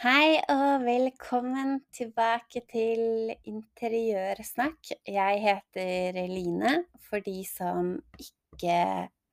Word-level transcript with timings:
Hei 0.00 0.38
og 0.48 0.86
velkommen 0.86 1.74
tilbake 1.92 2.62
til 2.72 3.34
Interiørsnakk. 3.50 4.94
Jeg 5.04 5.40
heter 5.42 6.16
Line, 6.24 6.70
for 7.04 7.20
de 7.20 7.42
som 7.44 7.90
ikke 8.16 8.78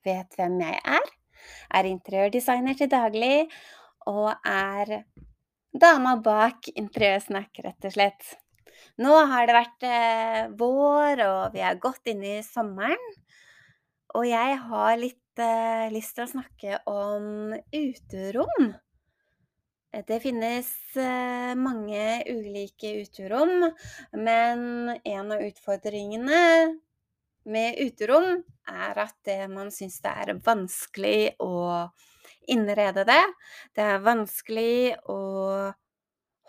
vet 0.03 0.34
hvem 0.35 0.57
jeg 0.59 0.81
er. 0.84 1.05
Er 1.71 1.88
interiørdesigner 1.88 2.75
til 2.75 2.91
daglig 2.91 3.45
og 4.11 4.34
er 4.43 4.91
dama 5.71 6.17
bak 6.25 6.68
Interiørsnakk, 6.73 7.61
rett 7.63 7.88
og 7.88 7.93
slett. 7.95 8.27
Nå 8.99 9.13
har 9.31 9.47
det 9.47 9.55
vært 9.55 9.86
eh, 9.88 10.41
vår, 10.59 11.21
og 11.29 11.55
vi 11.55 11.63
er 11.63 11.79
godt 11.79 12.11
inne 12.11 12.41
i 12.41 12.43
sommeren. 12.43 13.07
Og 14.20 14.27
jeg 14.27 14.59
har 14.65 14.99
litt 14.99 15.45
eh, 15.47 15.88
lyst 15.95 16.18
til 16.20 16.27
å 16.27 16.34
snakke 16.34 16.81
om 16.91 17.55
uterom. 17.71 18.76
Eh, 19.97 20.03
det 20.07 20.19
finnes 20.19 20.95
eh, 20.95 21.55
mange 21.55 22.23
ulike 22.29 22.93
uterom, 23.01 23.71
men 24.11 24.89
en 25.03 25.31
av 25.31 25.41
utfordringene 25.41 26.41
med 27.47 27.79
uterom 27.79 28.43
er 28.67 28.99
at 28.99 29.31
man 29.49 29.71
syns 29.71 30.01
det 30.03 30.13
er 30.23 30.33
vanskelig 30.43 31.37
å 31.39 31.87
innrede 32.51 33.05
det. 33.07 33.23
Det 33.75 33.85
er 33.85 34.03
vanskelig 34.03 34.97
å 35.09 35.20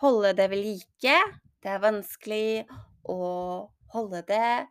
holde 0.03 0.33
det 0.39 0.49
ved 0.51 0.65
like. 0.65 1.19
Det 1.63 1.71
er 1.71 1.83
vanskelig 1.83 2.67
å 3.09 3.21
holde 3.95 4.25
det 4.27 4.67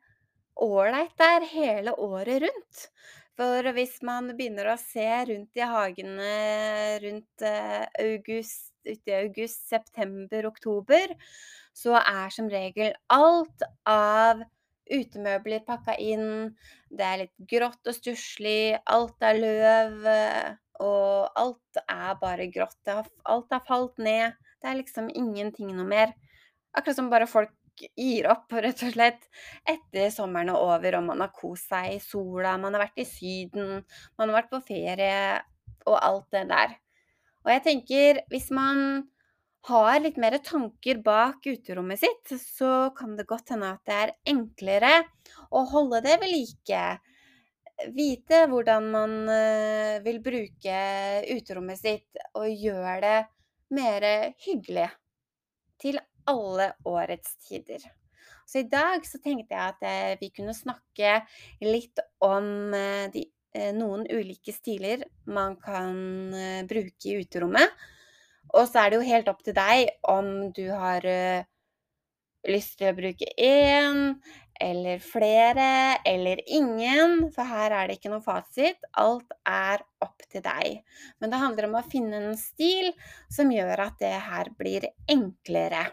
ålreit 0.58 1.16
der 1.20 1.48
hele 1.54 1.96
året 1.96 2.44
rundt. 2.44 2.90
For 3.38 3.70
hvis 3.76 4.00
man 4.06 4.32
begynner 4.34 4.72
å 4.72 4.80
se 4.82 5.06
rundt 5.30 5.60
i 5.60 5.66
hagene 5.70 6.30
rundt 7.04 7.44
eh, 7.46 7.84
august, 8.02 8.72
uti 8.88 9.14
august, 9.14 9.68
september, 9.70 10.48
oktober, 10.50 11.14
så 11.78 12.00
er 12.00 12.34
som 12.34 12.50
regel 12.50 12.96
alt 13.14 13.66
av 13.86 14.42
utemøbler 14.90 15.62
pakka 15.68 15.98
inn. 16.02 16.56
Det 16.90 17.06
er 17.06 17.22
litt 17.26 17.36
grått 17.52 17.90
og 17.90 17.98
stusslig, 18.00 18.80
alt 18.90 19.22
er 19.30 19.38
løv, 19.44 20.00
eh, 20.10 20.50
og 20.82 21.38
alt 21.38 21.82
er 21.86 22.18
bare 22.22 22.50
grått. 22.54 22.82
Alt 22.90 23.54
har 23.54 23.64
falt 23.70 24.02
ned. 24.02 24.34
Det 24.58 24.72
er 24.72 24.82
liksom 24.82 25.12
ingenting 25.14 25.76
noe 25.78 25.86
mer. 25.86 26.18
Akkurat 26.74 26.98
som 26.98 27.14
bare 27.14 27.30
folk 27.30 27.54
gir 27.98 28.28
opp, 28.32 28.52
rett 28.54 28.82
og 28.86 28.94
slett, 28.94 29.28
etter 29.68 30.10
sommeren 30.14 30.54
er 30.54 30.62
over 30.62 30.98
og 31.00 31.06
man 31.10 31.24
har 31.26 31.34
kost 31.36 31.72
seg 31.72 31.96
i 31.96 32.00
sola, 32.04 32.56
man 32.62 32.76
har 32.76 32.88
vært 32.88 33.04
i 33.04 33.08
Syden, 33.08 33.84
man 34.18 34.32
har 34.32 34.42
vært 34.42 34.52
på 34.54 34.64
ferie 34.70 35.20
og 35.88 35.98
alt 35.98 36.28
det 36.36 36.48
der. 36.50 36.76
Og 37.46 37.54
jeg 37.54 37.64
tenker, 37.64 38.22
hvis 38.32 38.50
man 38.56 39.08
har 39.68 40.00
litt 40.00 40.18
mer 40.20 40.38
tanker 40.44 41.00
bak 41.04 41.46
uterommet 41.48 42.00
sitt, 42.02 42.34
så 42.40 42.90
kan 42.96 43.16
det 43.18 43.28
godt 43.28 43.54
hende 43.54 43.74
at 43.76 43.88
det 43.88 43.98
er 43.98 44.16
enklere 44.34 44.94
å 45.52 45.64
holde 45.72 46.02
det 46.06 46.18
ved 46.22 46.32
like. 46.32 46.84
Vite 47.94 48.46
hvordan 48.50 48.88
man 48.92 49.18
eh, 49.30 49.98
vil 50.06 50.22
bruke 50.24 50.78
uterommet 51.30 51.80
sitt, 51.80 52.22
og 52.34 52.48
gjøre 52.50 53.00
det 53.04 53.18
mer 53.78 54.08
hyggelig 54.46 54.88
til 55.82 56.00
alle 56.28 56.72
årets 56.88 57.38
tider. 57.48 57.84
Så 58.48 58.62
i 58.62 58.70
dag 58.72 59.04
så 59.04 59.20
tenkte 59.20 59.56
jeg 59.56 59.74
at 59.74 59.84
eh, 59.84 60.14
vi 60.22 60.32
kunne 60.32 60.56
snakke 60.56 61.20
litt 61.66 62.00
om 62.24 62.74
eh, 62.76 63.10
de, 63.12 63.26
eh, 63.58 63.74
noen 63.76 64.06
ulike 64.08 64.56
stiler 64.56 65.04
man 65.28 65.58
kan 65.60 66.32
bruke 66.70 67.12
i 67.12 67.18
uterommet. 67.20 67.76
Og 68.56 68.64
så 68.70 68.86
er 68.86 68.94
det 68.94 69.02
jo 69.02 69.10
helt 69.10 69.28
opp 69.28 69.44
til 69.44 69.58
deg 69.58 69.90
om 70.08 70.30
du 70.56 70.70
har 70.72 71.04
lyst 72.48 72.78
til 72.80 72.94
å 72.94 72.96
bruke 72.96 73.28
én 73.36 74.16
eller 74.64 75.04
flere 75.04 75.98
eller 76.08 76.40
ingen, 76.48 77.28
for 77.36 77.44
her 77.46 77.76
er 77.76 77.90
det 77.90 78.00
ikke 78.00 78.14
noe 78.14 78.24
fasit. 78.24 78.80
Alt 78.98 79.36
er 79.44 79.84
opp 80.02 80.24
til 80.32 80.48
deg. 80.48 80.80
Men 81.20 81.36
det 81.36 81.44
handler 81.44 81.68
om 81.68 81.78
å 81.82 81.86
finne 81.92 82.24
en 82.24 82.40
stil 82.40 82.94
som 83.28 83.52
gjør 83.52 83.90
at 83.90 84.00
det 84.00 84.16
her 84.32 84.56
blir 84.56 84.88
enklere. 85.12 85.90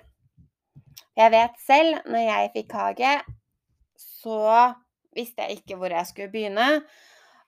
Jeg 1.15 1.31
vet 1.31 1.59
selv, 1.63 1.99
når 2.11 2.25
jeg 2.27 2.53
fikk 2.57 2.73
hage, 2.75 3.13
så 4.01 4.39
visste 5.15 5.45
jeg 5.45 5.61
ikke 5.61 5.77
hvor 5.79 5.95
jeg 5.95 6.09
skulle 6.11 6.33
begynne. 6.33 6.69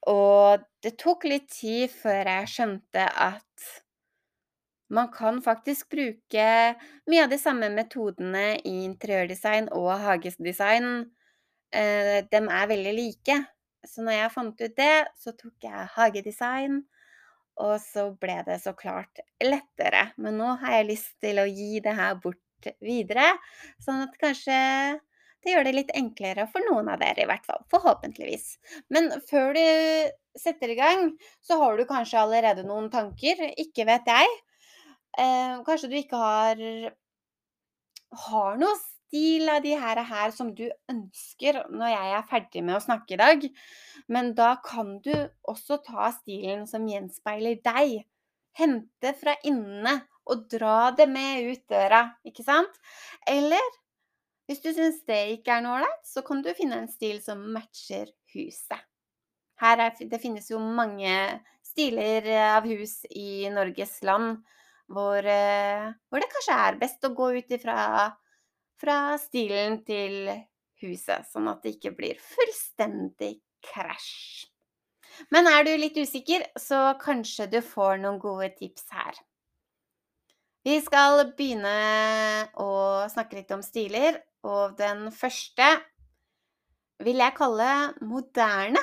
Og 0.06 0.62
det 0.87 0.94
tok 1.03 1.27
litt 1.27 1.49
tid 1.50 1.91
før 1.91 2.31
jeg 2.31 2.53
skjønte 2.53 3.09
at 3.10 3.66
man 4.94 5.10
kan 5.10 5.41
faktisk 5.43 5.88
bruke 5.91 6.47
mye 7.10 7.25
av 7.25 7.32
de 7.32 7.38
samme 7.43 7.72
metodene 7.75 8.60
i 8.62 8.84
interiørdesign 8.84 9.72
og 9.75 9.91
hagedesign. 10.05 11.09
De 11.75 12.38
er 12.38 12.71
veldig 12.71 12.94
like. 12.94 13.41
Så 13.87 14.06
når 14.06 14.21
jeg 14.21 14.34
fant 14.34 14.62
ut 14.62 14.78
det, 14.78 14.94
så 15.19 15.34
tok 15.34 15.66
jeg 15.66 15.91
hagedesign, 15.97 16.81
og 17.62 17.76
så 17.82 18.09
ble 18.15 18.38
det 18.47 18.60
så 18.62 18.72
klart 18.78 19.21
lettere. 19.43 20.12
Men 20.22 20.38
nå 20.38 20.55
har 20.62 20.78
jeg 20.78 20.91
lyst 20.93 21.12
til 21.22 21.43
å 21.43 21.50
gi 21.50 21.82
det 21.82 21.94
her 21.99 22.15
bort 22.22 22.38
videre, 22.84 23.33
sånn 23.83 24.05
at 24.06 24.17
kanskje 24.22 24.56
det 25.47 25.53
gjør 25.53 25.67
det 25.69 25.75
litt 25.77 25.93
enklere 25.94 26.49
for 26.50 26.65
noen 26.67 26.89
av 26.91 26.99
dere, 26.99 27.22
i 27.22 27.28
hvert 27.31 27.44
fall. 27.47 27.61
Forhåpentligvis. 27.71 28.56
Men 28.91 29.12
før 29.28 29.55
du 29.55 29.62
setter 30.37 30.72
i 30.72 30.78
gang, 30.78 31.12
så 31.44 31.61
har 31.61 31.78
du 31.78 31.84
kanskje 31.87 32.19
allerede 32.19 32.65
noen 32.67 32.89
tanker. 32.91 33.44
Ikke 33.62 33.87
vet 33.87 34.11
jeg. 34.11 34.33
Eh, 35.17 35.55
kanskje 35.69 35.93
du 35.93 35.97
ikke 36.00 36.19
har 36.19 36.65
har 38.27 38.59
noe 38.59 38.75
stil 38.81 39.49
av 39.50 39.62
de 39.65 39.75
her, 39.78 40.00
her 40.09 40.34
som 40.34 40.53
du 40.56 40.67
ønsker 40.91 41.62
når 41.71 41.93
jeg 41.93 42.12
er 42.17 42.28
ferdig 42.31 42.65
med 42.67 42.78
å 42.78 42.83
snakke 42.83 43.15
i 43.17 43.21
dag. 43.21 43.47
Men 44.12 44.34
da 44.38 44.56
kan 44.65 44.97
du 45.05 45.15
også 45.49 45.81
ta 45.87 46.11
stilen 46.17 46.67
som 46.71 46.87
gjenspeiler 46.91 47.61
deg. 47.65 48.00
Hente 48.56 49.12
fra 49.21 49.37
inne 49.47 49.99
og 50.26 50.47
dra 50.50 50.91
det 50.97 51.06
med 51.10 51.53
ut 51.53 51.62
døra, 51.70 52.03
ikke 52.26 52.44
sant? 52.47 52.81
Eller 53.31 53.62
hvis 54.47 54.62
du 54.62 54.70
syns 54.75 55.00
det 55.09 55.20
ikke 55.38 55.56
er 55.56 55.64
noe 55.64 55.81
ålreit, 55.81 56.04
så 56.06 56.22
kan 56.26 56.42
du 56.42 56.53
finne 56.54 56.82
en 56.82 56.91
stil 56.91 57.19
som 57.22 57.41
matcher 57.54 58.12
huset. 58.34 58.82
Her 59.62 59.87
er, 59.87 59.94
det 59.97 60.20
finnes 60.20 60.50
jo 60.50 60.60
mange 60.60 61.14
stiler 61.64 62.26
av 62.53 62.66
hus 62.69 63.00
i 63.10 63.48
Norges 63.53 63.97
land 64.06 64.42
hvor, 64.92 65.19
eh, 65.19 65.88
hvor 66.10 66.22
det 66.22 66.31
kanskje 66.31 66.58
er 66.66 66.78
best 66.78 67.06
å 67.08 67.14
gå 67.16 67.32
ut 67.41 67.56
ifra 67.56 67.78
fra 68.81 69.16
stilen 69.19 69.81
til 69.87 70.28
huset, 70.82 71.25
sånn 71.31 71.48
at 71.50 71.62
det 71.64 71.76
ikke 71.76 71.94
blir 71.97 72.20
fullstendig 72.20 73.38
krasj. 73.64 74.47
Men 75.32 75.48
er 75.48 75.64
du 75.64 75.72
litt 75.81 75.97
usikker, 75.97 76.44
så 76.60 76.93
kanskje 77.00 77.48
du 77.54 77.62
får 77.64 78.03
noen 78.03 78.20
gode 78.20 78.50
tips 78.58 78.84
her. 78.93 79.16
Vi 80.66 80.81
skal 80.82 81.21
begynne 81.38 82.49
å 82.59 82.71
snakke 83.06 83.37
litt 83.38 83.53
om 83.54 83.60
stiler, 83.62 84.16
og 84.43 84.72
den 84.75 85.12
første 85.15 85.69
vil 87.06 87.22
jeg 87.22 87.37
kalle 87.37 87.69
moderne. 88.03 88.82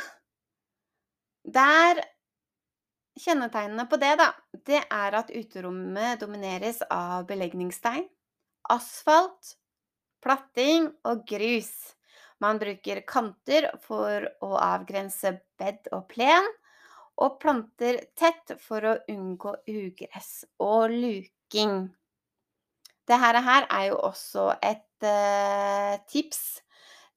Der 1.44 2.00
Kjennetegnene 3.20 3.84
på 3.92 4.00
det, 4.00 4.14
da, 4.18 4.30
det 4.66 4.80
er 4.88 5.18
at 5.20 5.28
uterommet 5.36 6.24
domineres 6.24 6.80
av 6.88 7.28
belegningsstein, 7.28 8.08
asfalt, 8.72 9.58
platting 10.24 10.88
og 11.06 11.28
grus. 11.30 11.70
Man 12.42 12.64
bruker 12.64 13.04
kanter 13.06 13.68
for 13.84 14.32
å 14.40 14.56
avgrense 14.56 15.36
bed 15.60 15.92
og 15.92 16.08
plen, 16.16 16.48
og 17.22 17.38
planter 17.44 18.00
tett 18.18 18.56
for 18.64 18.88
å 18.88 18.98
unngå 19.12 19.60
ugress 19.70 20.46
og 20.64 20.90
luking. 21.54 21.90
Det 23.08 23.20
her 23.20 23.36
er 23.70 23.86
jo 23.90 23.98
også 23.98 24.54
et 24.62 25.04
uh, 25.04 25.98
tips 26.08 26.62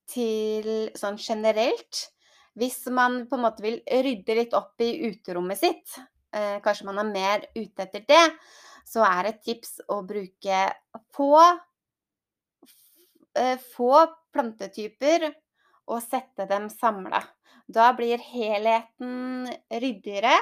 til 0.06 0.90
sånn 0.94 1.16
generelt 1.18 2.10
hvis 2.56 2.86
man 2.88 3.26
på 3.28 3.36
en 3.36 3.42
måte 3.44 3.62
vil 3.62 3.82
rydde 3.84 4.34
litt 4.34 4.54
opp 4.56 4.80
i 4.80 5.10
uterommet 5.10 5.58
sitt, 5.58 5.98
uh, 6.34 6.58
kanskje 6.64 6.86
man 6.88 6.98
er 6.98 7.10
mer 7.10 7.46
ute 7.54 7.84
etter 7.84 8.04
det, 8.08 8.24
så 8.86 9.04
er 9.04 9.28
et 9.30 9.42
tips 9.44 9.80
å 9.90 10.00
bruke 10.06 10.58
få 11.12 11.36
eh, 13.34 13.58
få 13.74 14.06
plantetyper 14.30 15.26
og 15.90 15.98
sette 16.04 16.46
dem 16.46 16.68
samla. 16.70 17.18
Da 17.66 17.90
blir 17.98 18.22
helheten 18.22 19.50
ryddigere 19.74 20.38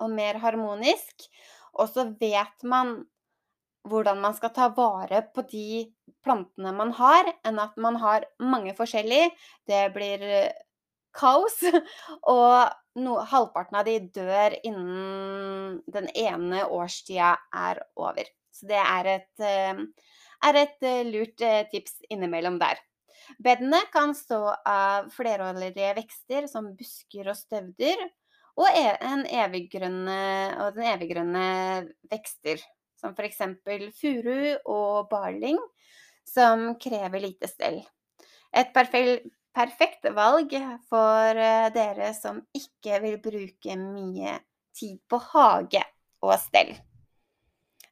og 0.00 0.14
mer 0.14 0.38
harmonisk, 0.38 1.26
og 1.74 1.90
så 1.90 2.06
vet 2.20 2.62
man 2.62 3.00
hvordan 3.88 4.20
man 4.20 4.34
skal 4.36 4.52
ta 4.54 4.68
vare 4.76 5.22
på 5.34 5.44
de 5.48 5.86
plantene 6.24 6.72
man 6.76 6.92
har, 6.98 7.30
enn 7.46 7.60
at 7.62 7.78
man 7.80 7.96
har 8.02 8.26
mange 8.42 8.74
forskjellige. 8.76 9.30
Det 9.68 9.86
blir 9.94 10.26
kaos, 11.16 11.56
og 12.34 13.00
no, 13.00 13.16
halvparten 13.32 13.80
av 13.80 13.88
de 13.88 13.96
dør 14.14 14.56
innen 14.66 15.80
den 15.90 16.10
ene 16.14 16.66
årstida 16.68 17.34
er 17.56 17.82
over. 17.98 18.28
Så 18.54 18.68
det 18.70 18.80
er 18.82 19.10
et, 19.16 19.32
eh, 19.40 19.82
er 20.48 20.62
et 20.64 20.86
eh, 20.86 21.02
lurt 21.08 21.42
eh, 21.44 21.64
tips 21.72 22.00
innimellom 22.10 22.58
der. 22.60 22.80
Bedene 23.40 23.78
kan 23.92 24.12
stå 24.16 24.40
av 24.66 25.10
flerårige 25.14 25.92
vekster 26.00 26.48
som 26.50 26.72
busker 26.76 27.30
og 27.30 27.38
støvder, 27.38 28.02
og 28.60 28.66
e 28.74 28.88
en 29.06 29.22
eviggrønne 29.24 30.20
og 30.64 30.74
den 30.76 30.88
eviggrønne 30.90 31.44
vekster, 32.10 32.60
som 33.00 33.14
eksempel 33.16 33.88
furu 33.96 34.56
og 34.68 35.08
barling, 35.10 35.58
som 36.28 36.74
krever 36.80 37.24
lite 37.24 37.48
stell. 37.50 37.80
Et 38.52 38.70
perfekt 38.74 40.10
valg 40.14 40.54
for 40.90 41.40
eh, 41.40 41.70
dere 41.74 42.12
som 42.14 42.42
ikke 42.56 43.00
vil 43.04 43.18
bruke 43.22 43.76
mye 43.80 44.36
tid 44.76 45.00
på 45.10 45.20
hage 45.32 45.82
og 46.22 46.36
stell. 46.42 46.74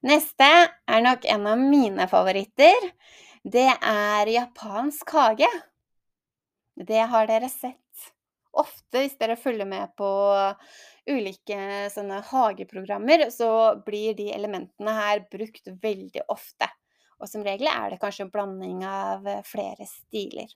Neste 0.06 0.46
er 0.46 1.02
nok 1.02 1.24
en 1.26 1.48
av 1.50 1.58
mine 1.58 2.06
favoritter. 2.10 2.92
Det 3.42 3.66
er 3.74 4.30
japansk 4.30 5.10
hage. 5.16 5.48
Det 6.78 7.00
har 7.10 7.26
dere 7.26 7.50
sett 7.50 7.82
ofte 8.58 9.02
hvis 9.02 9.16
dere 9.18 9.38
følger 9.38 9.66
med 9.68 9.90
på 9.98 10.08
ulike 11.10 11.88
sånne 11.92 12.20
hageprogrammer, 12.30 13.28
så 13.34 13.50
blir 13.86 14.16
de 14.18 14.30
elementene 14.34 14.94
her 14.96 15.24
brukt 15.32 15.70
veldig 15.82 16.24
ofte. 16.28 16.68
Og 17.18 17.30
som 17.30 17.42
regel 17.46 17.70
er 17.70 17.92
det 17.92 18.00
kanskje 18.02 18.28
en 18.28 18.32
blanding 18.34 18.84
av 18.86 19.26
flere 19.48 19.88
stiler. 19.90 20.50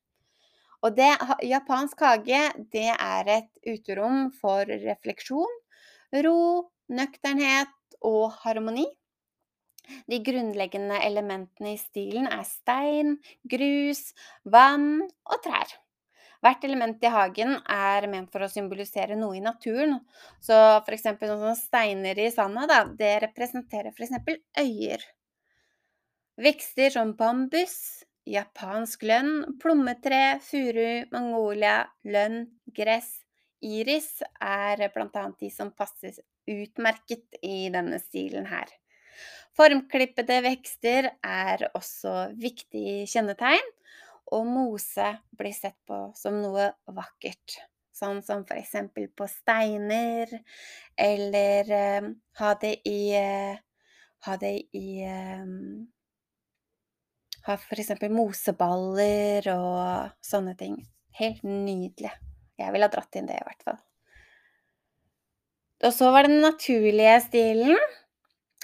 Og 0.82 0.96
det, 0.99 1.12
japansk 1.46 2.00
hage, 2.02 2.40
det 2.75 2.88
er 2.90 3.28
et 3.31 3.70
uterom 3.70 4.31
for 4.34 4.66
refleksjon, 4.66 5.60
ro, 6.25 6.40
nøkternhet 6.90 7.99
og 8.02 8.34
harmoni. 8.43 8.88
De 10.10 10.19
grunnleggende 10.22 10.99
elementene 11.02 11.75
i 11.75 11.81
stilen 11.81 12.28
er 12.31 12.43
stein, 12.46 13.16
grus, 13.50 14.10
vann 14.43 15.02
og 15.02 15.43
trær. 15.44 15.78
Hvert 16.43 16.65
element 16.67 17.05
i 17.06 17.11
hagen 17.12 17.55
er 17.71 18.09
ment 18.11 18.33
for 18.35 18.43
å 18.43 18.50
symbolisere 18.50 19.15
noe 19.19 19.37
i 19.39 19.43
naturen. 19.44 20.00
Så 20.43 20.56
f.eks. 20.83 21.06
sånne 21.21 21.55
steiner 21.59 22.19
i 22.19 22.31
sanda, 22.35 22.67
da, 22.67 22.81
det 22.99 23.12
representerer 23.29 23.94
f.eks. 23.94 24.41
øyer. 24.59 25.05
Vekster 26.43 26.91
som 26.97 27.12
bambus, 27.15 27.77
japansk 28.27 29.05
lønn, 29.06 29.59
plommetre, 29.62 30.41
furu, 30.43 31.05
mangolia, 31.15 31.85
lønn, 32.11 32.47
gress, 32.75 33.21
iris 33.62 34.23
er 34.43 34.83
blant 34.95 35.17
annet 35.21 35.45
de 35.45 35.50
som 35.55 35.71
passer 35.71 36.17
utmerket 36.50 37.38
i 37.47 37.69
denne 37.71 38.00
stilen 38.03 38.49
her. 38.50 38.67
Formklippede 39.55 40.41
vekster 40.43 41.11
er 41.23 41.69
også 41.77 42.33
viktig 42.41 43.05
kjennetegn, 43.12 43.71
og 44.32 44.49
mose 44.49 45.08
blir 45.38 45.55
sett 45.56 45.79
på 45.88 46.08
som 46.19 46.40
noe 46.43 46.70
vakkert. 46.88 47.58
Sånn 47.93 48.23
som 48.25 48.46
for 48.49 48.56
eksempel 48.56 49.11
på 49.12 49.26
steiner, 49.29 50.31
eller 50.99 51.73
eh, 51.76 52.08
ha 52.40 52.55
det 52.62 52.79
i 52.88 53.00
eh, 53.19 53.61
Ha 54.23 54.37
det 54.38 54.52
i 54.79 55.02
eh, 55.02 55.46
har 57.46 57.58
f.eks. 57.58 57.90
moseballer 58.14 59.49
og 59.50 60.12
sånne 60.23 60.55
ting. 60.58 60.76
Helt 61.19 61.43
nydelig. 61.43 62.12
Jeg 62.61 62.75
ville 62.75 62.87
ha 62.87 62.93
dratt 62.93 63.19
inn 63.19 63.26
det, 63.26 63.40
i 63.40 63.46
hvert 63.49 63.64
fall. 63.67 63.81
Og 65.82 65.94
så 65.96 66.12
var 66.14 66.23
det 66.23 66.37
den 66.37 66.44
naturlige 66.46 67.17
stilen. 67.25 67.75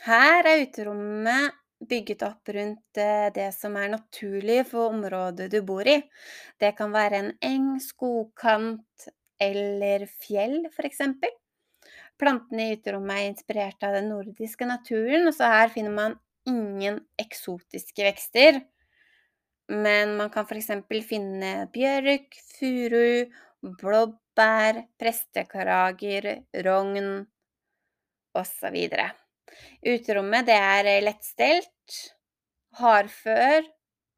Her 0.07 0.47
er 0.47 0.63
uterommet 0.63 1.57
bygget 1.79 2.23
opp 2.27 2.49
rundt 2.55 2.99
eh, 2.99 3.29
det 3.35 3.51
som 3.55 3.77
er 3.79 3.93
naturlig 3.93 4.65
for 4.71 4.93
området 4.93 5.51
du 5.53 5.61
bor 5.67 5.87
i. 5.87 6.01
Det 6.59 6.75
kan 6.79 6.95
være 6.95 7.23
en 7.23 7.33
eng, 7.45 7.69
skogkant 7.83 9.09
eller 9.41 10.07
fjell, 10.25 10.65
f.eks. 10.73 11.05
Plantene 12.19 12.67
i 12.67 12.79
uterommet 12.79 13.21
er 13.21 13.29
inspirert 13.31 13.85
av 13.87 13.95
den 13.95 14.11
nordiske 14.11 14.67
naturen, 14.67 15.29
og 15.31 15.37
så 15.37 15.53
her 15.53 15.71
finner 15.75 15.95
man 15.95 16.19
ingen 16.49 16.99
eksotiske 17.21 18.09
vekster. 18.09 18.63
Men 19.69 20.17
man 20.19 20.33
kan 20.35 20.49
f.eks. 20.49 20.73
finne 21.07 21.53
bjørk, 21.75 22.41
furu, 22.57 23.29
blåbær, 23.79 24.83
prestekarager, 24.99 26.31
rogn 26.67 27.11
osv. 28.39 28.77
Uterommet 29.85 30.49
det 30.49 30.57
er 30.57 30.89
lettstelt, 31.05 31.99
hardfør, 32.79 33.67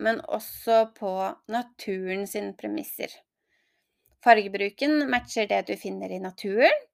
men 0.01 0.21
også 0.25 0.87
på 0.97 1.13
naturen 1.53 2.27
sine 2.29 2.55
premisser. 2.57 3.13
Fargebruken 4.25 5.07
matcher 5.11 5.49
det 5.49 5.63
du 5.69 5.77
finner 5.81 6.13
i 6.13 6.21
naturen, 6.21 6.87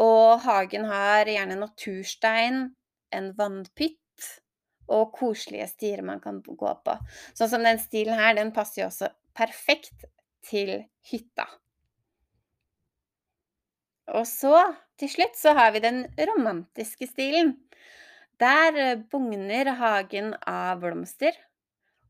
og 0.00 0.40
hagen 0.44 0.86
har 0.90 1.28
gjerne 1.28 1.58
naturstein, 1.58 2.62
en 3.10 3.32
vannpytt 3.38 3.96
og 4.90 5.10
koselige 5.14 5.66
stier 5.70 6.02
man 6.06 6.22
kan 6.22 6.38
gå 6.42 6.74
på. 6.84 6.94
Sånn 7.34 7.50
som 7.50 7.66
den 7.66 7.80
stilen 7.82 8.18
her, 8.18 8.36
den 8.38 8.52
passer 8.54 8.84
jo 8.84 8.90
også 8.90 9.10
perfekt 9.36 10.06
til 10.46 10.76
hytta. 11.10 11.46
Og 14.16 14.26
så, 14.26 14.54
til 14.98 15.10
slutt, 15.12 15.36
så 15.38 15.54
har 15.58 15.72
vi 15.74 15.82
den 15.84 16.04
romantiske 16.18 17.08
stilen. 17.10 17.54
Der 18.40 18.78
eh, 18.78 19.02
bugner 19.10 19.74
hagen 19.78 20.32
av 20.48 20.80
blomster. 20.82 21.36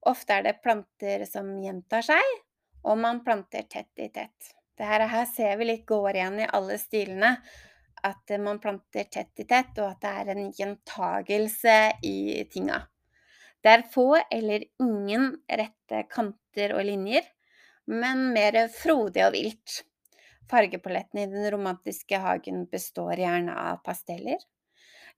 Ofte 0.08 0.38
er 0.38 0.47
det 0.47 0.61
planter 0.64 1.26
som 1.29 1.50
gjentar 1.61 2.06
seg, 2.06 2.37
og 2.87 2.97
man 3.02 3.20
planter 3.25 3.67
tett 3.69 4.00
i 4.00 4.08
tett. 4.14 4.55
Dette 4.81 5.08
her 5.12 5.26
ser 5.29 5.58
vi 5.61 5.67
litt 5.69 5.85
går 5.88 6.17
igjen 6.17 6.38
i 6.41 6.49
alle 6.56 6.79
stilene 6.81 7.35
at 8.06 8.32
man 8.41 8.61
planter 8.62 9.05
tett 9.12 9.43
i 9.43 9.44
tett, 9.44 9.76
og 9.76 9.91
at 9.91 10.00
det 10.00 10.12
er 10.23 10.31
en 10.32 10.46
gjentagelse 10.56 11.76
i 12.06 12.46
tinga. 12.53 12.81
Det 13.61 13.75
er 13.75 13.85
få 13.93 14.14
eller 14.23 14.64
ingen 14.81 15.35
rette 15.44 16.05
kanter 16.08 16.73
og 16.79 16.87
linjer, 16.88 17.26
men 17.93 18.31
mer 18.32 18.56
frodig 18.73 19.26
og 19.26 19.35
vilt. 19.37 19.82
Fargepaletten 20.50 21.20
i 21.23 21.29
den 21.31 21.50
romantiske 21.55 22.19
hagen 22.19 22.64
består 22.70 23.20
gjerne 23.22 23.55
av 23.55 23.82
pasteller. 23.86 24.41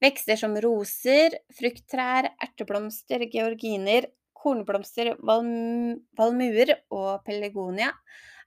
Vekster 0.03 0.37
som 0.37 0.57
roser, 0.61 1.39
frukttrær, 1.57 2.33
erteblomster, 2.43 3.23
georginer, 3.33 4.09
kornblomster, 4.43 5.15
valmuer 5.23 6.75
og 6.91 7.23
pelagonia 7.27 7.93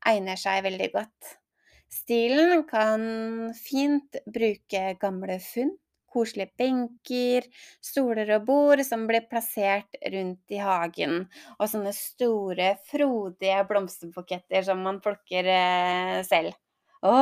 egner 0.05 0.39
seg 0.39 0.65
veldig 0.65 0.91
godt. 0.93 1.31
Stilen 1.91 2.65
kan 2.67 3.05
fint 3.55 4.17
bruke 4.27 4.81
gamle 4.99 5.37
funn, 5.39 5.71
koselige 6.11 6.51
benker, 6.59 7.47
stoler 7.83 8.33
og 8.37 8.45
bord 8.47 8.83
som 8.87 9.05
blir 9.07 9.25
plassert 9.29 9.97
rundt 10.13 10.55
i 10.55 10.59
hagen, 10.63 11.25
og 11.59 11.71
sånne 11.71 11.95
store, 11.95 12.73
frodige 12.91 13.63
blomsterbuketter 13.69 14.67
som 14.67 14.83
man 14.85 15.01
plukker 15.03 15.51
eh, 15.55 16.21
selv. 16.27 16.55
Å, 17.05 17.15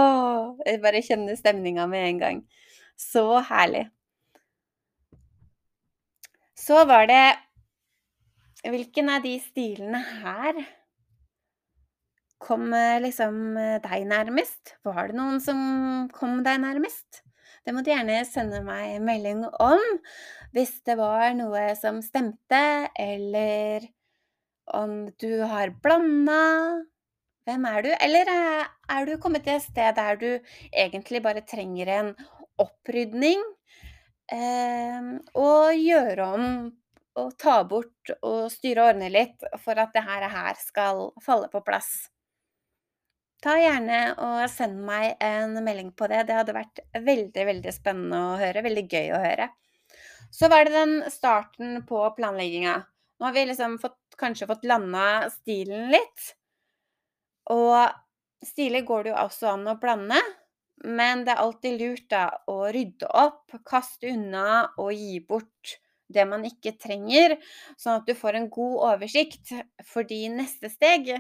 jeg 0.64 0.82
bare 0.84 1.04
kjenner 1.04 1.38
stemninga 1.40 1.88
med 1.92 2.08
en 2.08 2.22
gang. 2.22 2.40
Så 3.00 3.26
herlig. 3.50 3.88
Så 6.56 6.86
var 6.88 7.10
det 7.10 7.24
Hvilken 8.64 9.10
av 9.12 9.26
de 9.26 9.34
stilene 9.44 10.00
her 10.24 10.62
kom 12.40 12.70
eh, 12.72 13.02
liksom 13.04 13.58
eh, 13.60 13.82
deg 13.84 14.06
nærmest? 14.08 14.78
Var 14.88 15.10
det 15.12 15.18
noen 15.18 15.42
som 15.44 15.58
kom 16.16 16.38
deg 16.46 16.62
nærmest? 16.64 17.26
Det 17.68 17.76
må 17.76 17.84
du 17.84 17.92
gjerne 17.92 18.22
sende 18.28 18.62
meg 18.64 19.02
melding 19.04 19.44
om 19.52 19.84
hvis 20.56 20.78
det 20.88 20.96
var 21.00 21.36
noe 21.36 21.66
som 21.80 22.00
stemte, 22.06 22.88
eller 22.96 23.88
om 24.80 25.08
du 25.20 25.42
har 25.50 25.74
blanda. 25.84 26.40
Hvem 27.44 27.66
er 27.68 27.84
du? 27.84 27.90
Eller 28.00 28.30
eh, 28.32 28.70
er 28.96 29.10
du 29.10 29.18
kommet 29.22 29.44
til 29.44 29.58
et 29.58 29.66
sted 29.66 29.98
der 29.98 30.20
du 30.20 30.30
egentlig 30.72 31.24
bare 31.26 31.44
trenger 31.48 31.92
en 31.98 32.14
opprydning? 32.62 33.44
Eh, 34.32 35.12
og 35.36 35.76
gjøre 35.76 36.30
om 36.38 36.48
og 37.20 37.36
ta 37.38 37.60
bort 37.70 38.10
og 38.26 38.48
styre 38.50 38.82
og 38.82 38.94
ordne 38.94 39.12
litt 39.14 39.44
for 39.62 39.78
at 39.78 39.94
det 39.94 40.02
her 40.06 40.58
skal 40.58 41.12
falle 41.22 41.50
på 41.52 41.62
plass. 41.66 42.08
Ta 43.44 43.58
gjerne 43.60 44.00
og 44.24 44.46
send 44.50 44.80
meg 44.88 45.20
en 45.22 45.58
melding 45.66 45.92
på 45.92 46.08
det. 46.08 46.24
Det 46.30 46.38
hadde 46.38 46.56
vært 46.56 46.80
veldig, 46.96 47.46
veldig 47.50 47.74
spennende 47.76 48.22
å 48.32 48.38
høre. 48.40 48.64
Veldig 48.64 48.86
gøy 48.88 49.12
å 49.12 49.20
høre. 49.20 49.50
Så 50.34 50.48
var 50.50 50.66
det 50.66 50.74
den 50.74 50.96
starten 51.12 51.82
på 51.86 52.00
planlegginga. 52.16 52.78
Nå 53.20 53.28
har 53.28 53.36
vi 53.36 53.44
liksom 53.50 53.76
fått, 53.84 54.00
kanskje 54.18 54.48
fått 54.50 54.64
landa 54.66 55.28
stilen 55.36 55.92
litt. 55.92 56.32
Og 57.52 57.92
stilig 58.46 58.84
går 58.88 59.04
det 59.04 59.14
jo 59.14 59.20
også 59.26 59.52
an 59.54 59.68
å 59.72 59.78
blande. 59.82 60.20
Men 60.84 61.24
det 61.24 61.34
er 61.36 61.44
alltid 61.44 61.80
lurt 61.80 62.08
da 62.12 62.26
å 62.52 62.58
rydde 62.74 63.08
opp, 63.08 63.54
kaste 63.68 64.10
unna 64.12 64.70
og 64.82 64.92
gi 64.96 65.20
bort 65.24 65.78
det 66.14 66.26
man 66.30 66.44
ikke 66.46 66.76
trenger, 66.78 67.38
sånn 67.80 68.02
at 68.02 68.10
du 68.10 68.14
får 68.18 68.36
en 68.38 68.50
god 68.54 68.76
oversikt. 68.94 69.54
Fordi 69.88 70.26
neste 70.34 70.70
steg, 70.70 71.14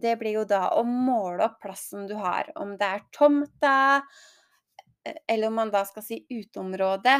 det 0.00 0.14
blir 0.20 0.38
jo 0.38 0.44
da 0.48 0.68
å 0.78 0.84
måle 0.86 1.48
opp 1.48 1.58
plassen 1.64 2.06
du 2.08 2.14
har. 2.20 2.52
Om 2.60 2.76
det 2.80 2.86
er 2.86 3.02
tomta, 3.16 3.74
eller 5.26 5.48
om 5.48 5.58
man 5.58 5.72
da 5.74 5.82
skal 5.88 6.04
si 6.06 6.20
uteområdet, 6.30 7.18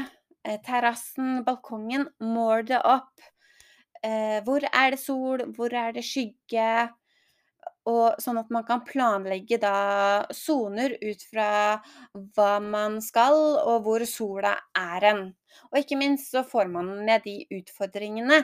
terrassen, 0.67 1.43
balkongen. 1.45 2.07
Mål 2.23 2.65
det 2.71 2.81
opp. 2.87 3.13
Hvor 4.47 4.65
er 4.71 4.95
det 4.95 5.03
sol, 5.03 5.45
hvor 5.57 5.75
er 5.77 5.93
det 5.97 6.07
skygge? 6.07 6.71
Og 7.89 8.21
sånn 8.21 8.37
at 8.37 8.51
man 8.53 8.67
kan 8.69 8.83
planlegge 8.85 9.57
da 9.63 10.27
soner 10.37 10.99
ut 11.01 11.23
fra 11.31 11.51
hva 12.13 12.53
man 12.61 12.99
skal, 13.05 13.39
og 13.65 13.87
hvor 13.87 14.05
sola 14.09 14.53
er 14.77 15.07
hen. 15.09 15.23
Og 15.73 15.81
ikke 15.81 15.99
minst 15.99 16.35
så 16.35 16.45
får 16.47 16.69
man 16.73 16.93
med 17.07 17.25
de 17.25 17.41
utfordringene 17.57 18.43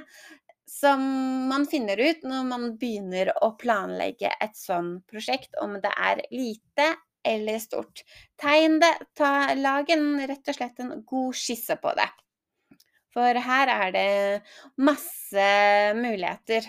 som 0.67 1.03
man 1.49 1.67
finner 1.71 2.01
ut 2.01 2.25
når 2.27 2.47
man 2.49 2.71
begynner 2.81 3.31
å 3.45 3.53
planlegge 3.61 4.33
et 4.43 4.57
sånn 4.59 4.97
prosjekt, 5.07 5.55
om 5.63 5.77
det 5.83 5.93
er 5.95 6.25
lite 6.33 6.89
eller 7.27 7.59
stort. 7.63 8.03
Tegn 8.41 8.81
det, 8.83 8.93
ta, 9.19 9.55
lag 9.59 9.91
en, 9.95 10.09
rett 10.27 10.51
og 10.51 10.59
slett 10.59 10.83
en 10.83 11.03
god 11.07 11.39
skisse 11.39 11.79
på 11.83 11.95
det. 11.99 12.09
For 13.17 13.41
her 13.47 13.73
er 13.73 13.95
det 13.95 14.09
masse 14.77 15.47
muligheter. 15.97 16.67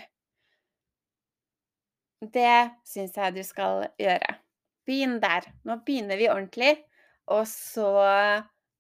Det 2.22 2.70
syns 2.88 3.18
jeg 3.18 3.36
du 3.36 3.44
skal 3.46 3.88
gjøre. 4.02 4.38
Begynn 4.88 5.20
der. 5.22 5.46
Nå 5.68 5.80
begynner 5.86 6.18
vi 6.18 6.30
ordentlig, 6.32 6.74
og 7.30 7.44
så 7.50 7.92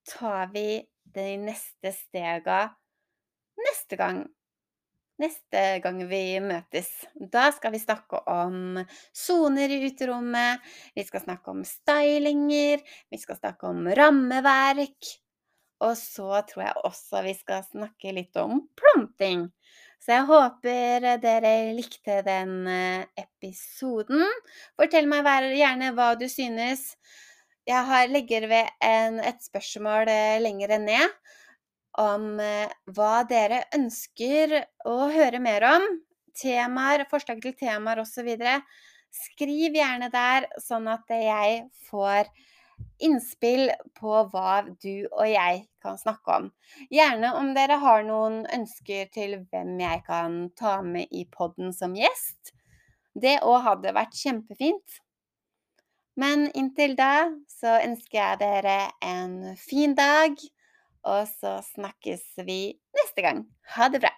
tar 0.08 0.50
vi 0.54 0.82
de 1.14 1.28
neste 1.42 1.92
stega 1.94 2.64
neste 3.62 4.00
gang. 4.00 4.24
Neste 5.18 5.62
gang 5.82 6.02
vi 6.10 6.22
møtes. 6.46 6.90
Da 7.18 7.48
skal 7.56 7.74
vi 7.74 7.82
snakke 7.82 8.20
om 8.30 8.78
soner 9.16 9.74
i 9.74 9.80
uterommet, 9.90 10.62
vi 10.94 11.06
skal 11.08 11.24
snakke 11.26 11.54
om 11.54 11.64
stylinger, 11.66 12.84
vi 13.10 13.22
skal 13.22 13.40
snakke 13.40 13.70
om 13.70 13.88
rammeverk. 13.98 15.14
Og 15.86 15.94
så 15.98 16.42
tror 16.50 16.64
jeg 16.64 16.86
også 16.90 17.24
vi 17.26 17.34
skal 17.38 17.66
snakke 17.66 18.14
litt 18.14 18.38
om 18.42 18.64
planting. 18.78 19.48
Så 20.08 20.14
jeg 20.16 20.24
håper 20.30 21.04
dere 21.20 21.50
likte 21.76 22.22
den 22.24 22.62
eh, 22.72 23.02
episoden. 23.20 24.22
Fortell 24.80 25.04
meg 25.12 25.28
gjerne 25.52 25.90
hva 25.98 26.14
du 26.16 26.30
synes. 26.32 26.94
Jeg 27.68 27.84
har, 27.90 28.08
legger 28.08 28.46
ved 28.48 28.70
en, 28.88 29.20
et 29.20 29.44
spørsmål 29.44 30.08
eh, 30.08 30.38
lenger 30.40 30.78
ned 30.80 31.12
om 32.00 32.40
eh, 32.40 32.72
hva 32.96 33.26
dere 33.28 33.66
ønsker 33.76 34.56
å 34.88 35.10
høre 35.12 35.44
mer 35.44 35.68
om. 35.74 35.90
Temaer, 36.40 37.04
forslag 37.12 37.44
til 37.44 37.58
temaer 37.60 38.00
osv. 38.00 38.32
Skriv 39.12 39.76
gjerne 39.76 40.08
der, 40.14 40.48
sånn 40.64 40.88
at 40.88 41.04
jeg 41.12 41.66
får 41.90 42.32
innspill 43.04 43.70
på 43.98 44.14
hva 44.32 44.62
du 44.68 45.08
og 45.12 45.26
jeg 45.30 45.64
kan 45.84 45.98
snakke 46.00 46.38
om. 46.40 46.48
Gjerne 46.94 47.34
om 47.38 47.54
dere 47.58 47.80
har 47.82 48.06
noen 48.08 48.44
ønsker 48.54 49.10
til 49.14 49.40
hvem 49.50 49.76
jeg 49.82 50.04
kan 50.08 50.40
ta 50.58 50.80
med 50.86 51.12
i 51.12 51.26
podden 51.32 51.74
som 51.76 51.96
gjest. 51.98 52.54
Det 53.18 53.40
òg 53.46 53.64
hadde 53.66 53.96
vært 53.98 54.18
kjempefint. 54.18 55.02
Men 56.18 56.48
inntil 56.58 56.96
da 56.98 57.30
så 57.52 57.78
ønsker 57.86 58.18
jeg 58.18 58.40
dere 58.42 58.78
en 59.06 59.54
fin 59.62 59.94
dag, 59.98 60.34
og 61.08 61.28
så 61.30 61.60
snakkes 61.74 62.26
vi 62.48 62.62
neste 62.98 63.26
gang. 63.26 63.46
Ha 63.78 63.90
det 63.94 64.02
bra. 64.02 64.14